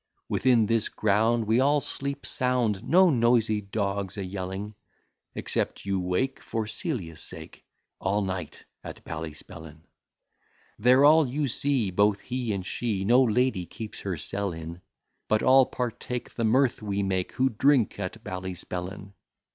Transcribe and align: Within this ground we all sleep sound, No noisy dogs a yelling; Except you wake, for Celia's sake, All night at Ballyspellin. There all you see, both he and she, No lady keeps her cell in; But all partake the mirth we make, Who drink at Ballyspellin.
Within 0.27 0.65
this 0.65 0.89
ground 0.89 1.45
we 1.45 1.59
all 1.59 1.79
sleep 1.79 2.25
sound, 2.25 2.83
No 2.83 3.11
noisy 3.11 3.61
dogs 3.61 4.17
a 4.17 4.25
yelling; 4.25 4.73
Except 5.35 5.85
you 5.85 5.99
wake, 5.99 6.39
for 6.41 6.65
Celia's 6.65 7.21
sake, 7.21 7.63
All 7.99 8.23
night 8.23 8.65
at 8.83 9.03
Ballyspellin. 9.05 9.81
There 10.79 11.05
all 11.05 11.27
you 11.27 11.47
see, 11.47 11.91
both 11.91 12.19
he 12.21 12.51
and 12.51 12.65
she, 12.65 13.05
No 13.05 13.21
lady 13.21 13.67
keeps 13.67 13.99
her 13.99 14.17
cell 14.17 14.53
in; 14.53 14.81
But 15.27 15.43
all 15.43 15.67
partake 15.67 16.33
the 16.33 16.45
mirth 16.45 16.81
we 16.81 17.03
make, 17.03 17.33
Who 17.33 17.49
drink 17.49 17.99
at 17.99 18.23
Ballyspellin. 18.23 19.13